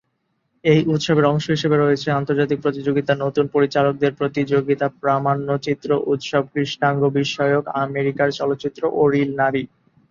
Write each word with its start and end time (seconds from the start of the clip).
এই 0.65 0.79
উৎসবের 0.85 1.25
অংশ 1.25 1.45
হিসেবে 1.49 1.77
রয়েছে 1.77 2.07
আন্তর্জাতিক 2.11 2.59
প্রতিযোগিতা, 2.61 3.13
নতুন 3.15 3.45
পরিচালকদের 3.47 4.11
প্রতিযোগিতা, 4.13 4.85
প্রামাণ্যচিত্র 5.01 5.89
উৎসব, 6.05 6.43
কৃষ্ণাঙ্গ 6.53 7.01
বিষয়ক, 7.19 7.63
আমেরিকার 7.85 8.29
চলচ্চিত্র, 8.39 8.81
ও 8.93 9.01
রিল 9.13 9.31
নারী। 9.35 9.63